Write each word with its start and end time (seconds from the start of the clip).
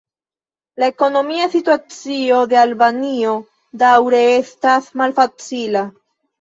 La 0.83 0.87
ekonomia 0.93 1.49
situacio 1.55 2.41
de 2.55 2.59
Albanio 2.63 3.37
daŭre 3.85 4.25
estas 4.33 4.91
malfacila. 5.05 5.89